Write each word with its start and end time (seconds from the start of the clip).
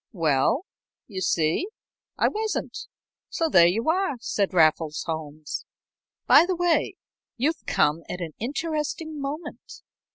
"Well 0.13 0.65
you 1.05 1.21
see, 1.21 1.67
I 2.17 2.27
wasn't, 2.27 2.75
so 3.29 3.49
there 3.49 3.67
you 3.67 3.87
are," 3.91 4.15
said 4.19 4.51
Raffles 4.51 5.03
Holmes. 5.05 5.63
"By 6.25 6.43
the 6.47 6.55
way, 6.55 6.95
you've 7.37 7.63
come 7.67 8.01
at 8.09 8.19
an 8.19 8.31
interesting 8.39 9.21
moment. 9.21 9.83